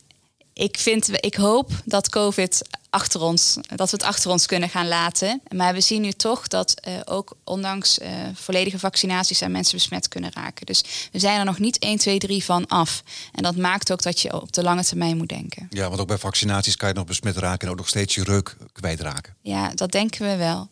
[0.58, 4.88] ik, vind, ik hoop dat COVID achter ons, dat we het achter ons kunnen gaan
[4.88, 5.42] laten.
[5.54, 10.30] Maar we zien nu toch dat uh, ook ondanks uh, volledige vaccinaties mensen besmet kunnen
[10.34, 10.66] raken.
[10.66, 13.02] Dus we zijn er nog niet 1, 2, 3 van af.
[13.32, 15.66] En dat maakt ook dat je op de lange termijn moet denken.
[15.70, 18.24] Ja, want ook bij vaccinaties kan je nog besmet raken en ook nog steeds je
[18.24, 19.34] reuk kwijtraken.
[19.42, 20.68] Ja, dat denken we wel.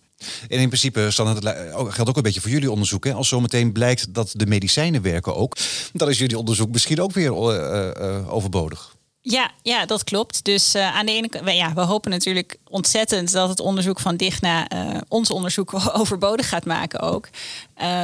[0.49, 3.05] En in principe geldt ook een beetje voor jullie onderzoek.
[3.05, 3.12] Hè?
[3.12, 5.57] Als zometeen blijkt dat de medicijnen werken ook,
[5.93, 8.96] dan is jullie onderzoek misschien ook weer uh, uh, overbodig.
[9.29, 10.45] Ja, ja, dat klopt.
[10.45, 14.17] Dus uh, aan de ene kant, ja, we hopen natuurlijk ontzettend dat het onderzoek van
[14.17, 17.29] Digna uh, ons onderzoek overbodig gaat maken ook.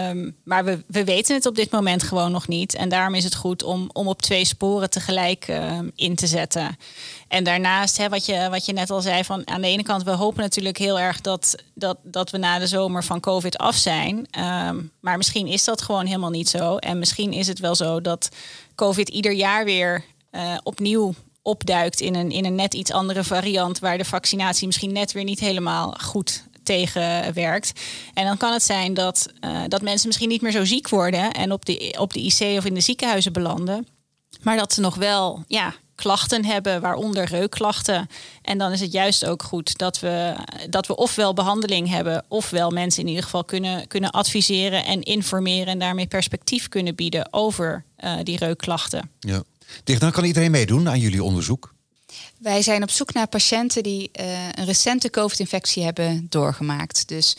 [0.08, 2.74] Um, maar we, we weten het op dit moment gewoon nog niet.
[2.74, 6.76] En daarom is het goed om, om op twee sporen tegelijk uh, in te zetten.
[7.28, 10.02] En daarnaast, hè, wat, je, wat je net al zei, van aan de ene kant,
[10.02, 13.76] we hopen natuurlijk heel erg dat, dat, dat we na de zomer van COVID af
[13.76, 14.26] zijn.
[14.38, 16.76] Um, maar misschien is dat gewoon helemaal niet zo.
[16.76, 18.28] En misschien is het wel zo dat
[18.74, 23.78] COVID ieder jaar weer uh, opnieuw opduikt in een, in een net iets andere variant,
[23.78, 27.80] waar de vaccinatie misschien net weer niet helemaal goed tegen werkt.
[28.14, 31.32] En dan kan het zijn dat, uh, dat mensen misschien niet meer zo ziek worden
[31.32, 33.86] en op de, op de IC of in de ziekenhuizen belanden.
[34.42, 38.08] Maar dat ze nog wel ja, klachten hebben, waaronder reukklachten.
[38.42, 40.34] En dan is het juist ook goed dat we,
[40.70, 45.66] dat we ofwel behandeling hebben, ofwel mensen in ieder geval kunnen, kunnen adviseren en informeren
[45.66, 49.10] en daarmee perspectief kunnen bieden over uh, die reukklachten.
[49.20, 49.42] Ja.
[49.84, 51.74] Dicht, dan kan iedereen meedoen aan jullie onderzoek?
[52.38, 57.08] Wij zijn op zoek naar patiënten die uh, een recente COVID-infectie hebben doorgemaakt.
[57.08, 57.36] Dus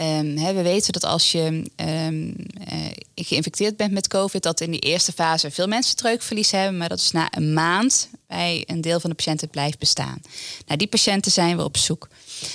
[0.00, 2.36] um, he, we weten dat als je um,
[2.72, 6.88] uh, geïnfecteerd bent met COVID, dat in die eerste fase veel mensen reukverlies hebben, maar
[6.88, 10.20] dat is na een maand bij een deel van de patiënten blijft bestaan.
[10.66, 12.08] Naar die patiënten zijn we op zoek.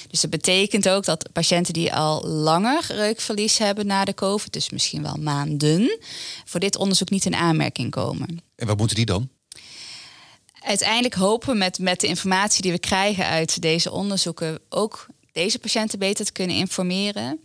[0.10, 4.70] Dus dat betekent ook dat patiënten die al langer reukverlies hebben na de COVID, dus
[4.70, 6.00] misschien wel maanden,
[6.46, 8.42] voor dit onderzoek niet in aanmerking komen.
[8.56, 9.30] En wat moeten die dan?
[10.60, 15.08] Uiteindelijk hopen we met, met de informatie die we krijgen uit deze onderzoeken ook
[15.40, 17.40] deze patiënten beter te kunnen informeren.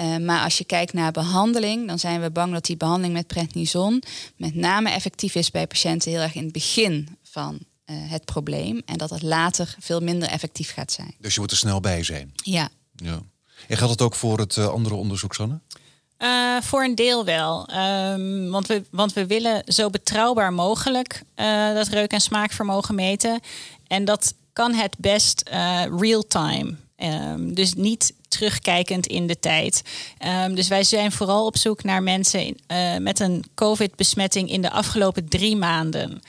[0.00, 3.26] Uh, maar als je kijkt naar behandeling, dan zijn we bang dat die behandeling met
[3.26, 4.02] prednison
[4.36, 8.82] met name effectief is bij patiënten heel erg in het begin van uh, het probleem.
[8.86, 11.14] En dat het later veel minder effectief gaat zijn.
[11.18, 12.32] Dus je moet er snel bij zijn.
[12.42, 12.68] Ja.
[12.96, 13.20] ja.
[13.68, 15.58] En geldt dat ook voor het uh, andere onderzoek, Sanne?
[16.18, 17.68] Uh, voor een deel wel.
[17.76, 23.40] Um, want, we, want we willen zo betrouwbaar mogelijk uh, dat reuk- en smaakvermogen meten.
[23.86, 26.76] En dat kan het best uh, real-time.
[26.96, 29.82] Um, dus niet terugkijkend in de tijd.
[30.44, 32.56] Um, dus wij zijn vooral op zoek naar mensen
[32.98, 36.22] met een COVID-besmetting in de afgelopen drie maanden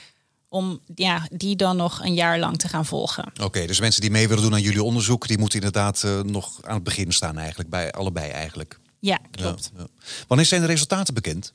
[0.48, 3.26] om ja, die dan nog een jaar lang te gaan volgen.
[3.26, 6.20] Oké, okay, dus mensen die mee willen doen aan jullie onderzoek, die moeten inderdaad uh,
[6.20, 8.78] nog aan het begin staan eigenlijk, bij allebei eigenlijk.
[9.00, 9.70] Ja, klopt.
[9.76, 10.06] Ja, ja.
[10.28, 11.52] Wanneer zijn de resultaten bekend?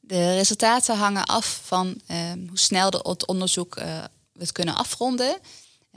[0.00, 2.16] De resultaten hangen af van uh,
[2.48, 3.84] hoe snel de, het onderzoek uh,
[4.32, 5.38] we het kunnen afronden.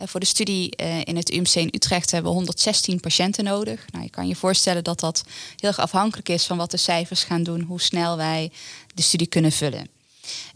[0.01, 3.85] Uh, voor de studie in het UMC in Utrecht hebben we 116 patiënten nodig.
[3.91, 5.23] Nou, je kan je voorstellen dat dat
[5.55, 8.51] heel erg afhankelijk is van wat de cijfers gaan doen, hoe snel wij
[8.95, 9.87] de studie kunnen vullen.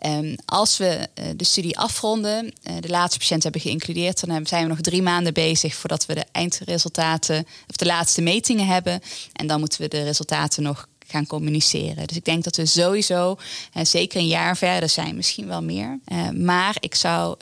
[0.05, 4.69] Um, als we uh, de studie afronden, de laatste patiënt hebben geïncludeerd, dan zijn we
[4.69, 9.01] nog drie maanden bezig voordat we de eindresultaten of de laatste metingen hebben.
[9.33, 12.07] En dan moeten we de resultaten nog gaan communiceren.
[12.07, 13.37] Dus ik denk dat we sowieso
[13.73, 15.99] uh, zeker een jaar verder zijn, misschien wel meer.
[16.33, 17.35] maar ik zou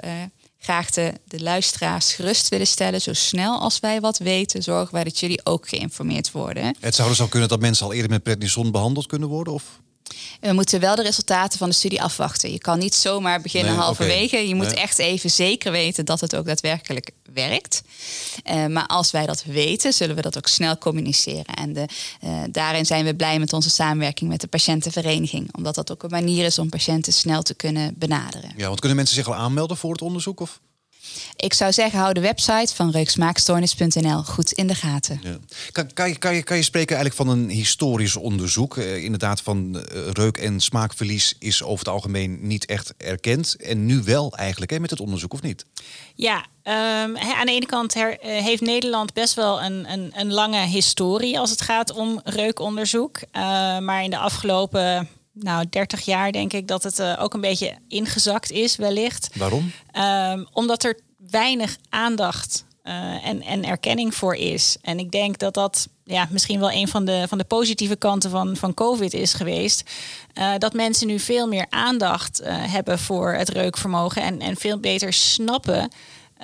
[0.63, 3.01] graag de, de luisteraars gerust willen stellen.
[3.01, 6.75] Zo snel als wij wat weten, zorgen wij dat jullie ook geïnformeerd worden.
[6.79, 9.53] Het zou dus al kunnen dat mensen al eerder met prednison behandeld kunnen worden?
[9.53, 9.63] Of?
[10.41, 12.51] We moeten wel de resultaten van de studie afwachten.
[12.51, 14.47] Je kan niet zomaar beginnen Nee, halverwege.
[14.47, 14.75] Je moet Nee.
[14.75, 17.81] echt even zeker weten dat het ook daadwerkelijk werkt.
[18.43, 21.45] Eh, maar als wij dat weten, zullen we dat ook snel communiceren.
[21.45, 21.85] En de,
[22.21, 25.55] eh, daarin zijn we blij met onze samenwerking met de patiëntenvereniging.
[25.55, 28.53] Omdat dat ook een manier is om patiënten snel te kunnen benaderen.
[28.57, 30.39] Ja, want kunnen mensen zich al aanmelden voor het onderzoek?
[30.39, 30.59] Of?
[31.35, 35.19] Ik zou zeggen, hou de website van reuksmaakstoornis.nl goed in de gaten.
[35.23, 35.37] Ja.
[35.71, 38.77] Kan, kan, je, kan, je, kan je spreken eigenlijk van een historisch onderzoek?
[38.77, 43.55] Eh, inderdaad, van eh, reuk- en smaakverlies is over het algemeen niet echt erkend.
[43.55, 45.65] En nu wel eigenlijk, hè, met het onderzoek, of niet?
[46.15, 50.11] Ja, ehm, hè, aan de ene kant her- eh, heeft Nederland best wel een, een,
[50.15, 53.19] een lange historie als het gaat om reukonderzoek.
[53.31, 53.41] Eh,
[53.79, 57.77] maar in de afgelopen nou, 30 jaar denk ik dat het eh, ook een beetje
[57.87, 59.29] ingezakt is, wellicht.
[59.35, 59.71] Waarom?
[59.91, 64.77] Ehm, omdat er weinig aandacht eh, en, en erkenning voor is.
[64.81, 68.29] En ik denk dat dat ja, misschien wel een van de, van de positieve kanten
[68.29, 69.91] van, van COVID is geweest.
[70.33, 75.13] Eh, dat mensen nu veel meer aandacht hebben voor het reukvermogen en, en veel beter
[75.13, 75.91] snappen.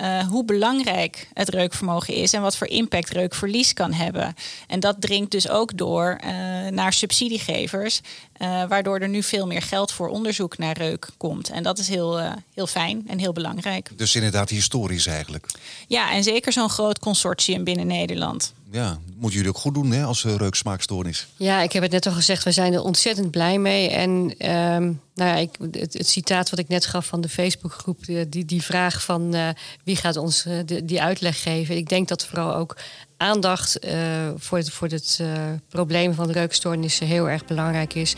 [0.00, 4.34] Eh, hoe belangrijk het reukvermogen is en wat voor impact reukverlies kan hebben.
[4.66, 6.32] En dat dringt dus ook door eh,
[6.70, 8.00] naar subsidiegevers,
[8.32, 11.50] eh, waardoor er nu veel meer geld voor onderzoek naar reuk komt.
[11.50, 12.20] En dat is heel,
[12.54, 13.90] heel fijn en heel belangrijk.
[13.96, 15.46] Dus inderdaad historisch eigenlijk.
[15.86, 18.52] Ja, en zeker zo'n groot consortium binnen Nederland.
[18.70, 21.26] Ja, moeten jullie ook goed doen hè, als uh, reuk-smaakstoornis.
[21.36, 23.88] Ja, ik heb het net al gezegd, we zijn er ontzettend blij mee.
[23.88, 24.82] En ehm,
[25.14, 28.62] nou ja, ik, het, citaat wat ik net gaf van de Facebookgroep, die, die, die
[28.62, 29.48] vraag van eh,
[29.84, 31.76] wie gaat ons eh, de, die uitleg geven.
[31.76, 32.76] Ik denk dat vooral ook
[33.20, 33.94] aandacht eh,
[34.36, 35.28] voor het, voor het eh,
[35.68, 38.14] probleem van reukstoornissen heel erg belangrijk is.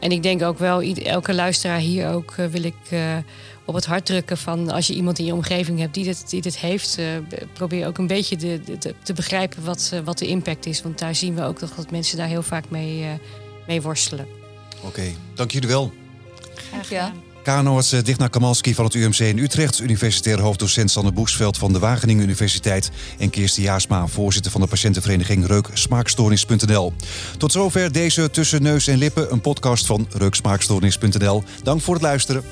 [0.00, 3.16] En ik denk ook wel, elke luisteraar hier ook eh, wil ik eh,
[3.66, 6.42] op het hart drukken van als je iemand in je omgeving hebt die dit, die
[6.42, 7.04] dit heeft, eh,
[7.52, 10.82] probeer ook een beetje de, de- de- te begrijpen wat, eh, wat de impact is.
[10.82, 13.08] Want daar zien we ook dat mensen daar heel vaak mee, eh,
[13.66, 14.26] mee worstelen.
[14.82, 15.02] Oké,
[15.34, 15.92] dank jullie wel.
[16.70, 17.04] Graag Ja.
[17.04, 17.24] gedaan.
[17.64, 21.78] KNO-arts eh, Digna Kamalski van het UMC in Utrecht, universitair hoofddocent Sanne Boesveld van de
[21.78, 26.92] Wageningen Universiteit en Kirsten Jaasma, voorzitter van de patiëntenvereniging Reuksmaakstoornis.nl.
[27.38, 31.42] Tot zover deze Tussen Neus en Lippen, een podcast van Reuksmaakstoornis.nl.
[31.62, 32.44] Dank voor het luisteren.